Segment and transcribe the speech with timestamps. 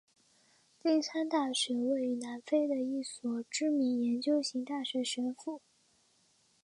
[0.81, 5.61] 金山大学位于南非的一所知名研究型大学学府。